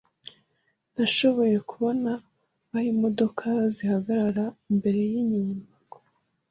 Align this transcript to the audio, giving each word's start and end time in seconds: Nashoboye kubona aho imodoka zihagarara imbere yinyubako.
Nashoboye 0.95 1.57
kubona 1.69 2.11
aho 2.73 2.85
imodoka 2.93 3.45
zihagarara 3.75 4.45
imbere 4.71 4.99
yinyubako. 5.11 5.97